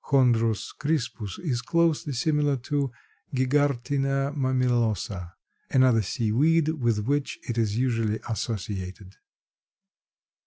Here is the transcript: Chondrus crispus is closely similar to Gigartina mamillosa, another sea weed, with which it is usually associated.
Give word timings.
Chondrus 0.03 0.75
crispus 0.79 1.37
is 1.37 1.61
closely 1.61 2.13
similar 2.13 2.57
to 2.57 2.91
Gigartina 3.35 4.33
mamillosa, 4.35 5.33
another 5.69 6.01
sea 6.01 6.31
weed, 6.31 6.69
with 6.69 7.05
which 7.05 7.37
it 7.47 7.55
is 7.55 7.77
usually 7.77 8.19
associated. 8.27 9.17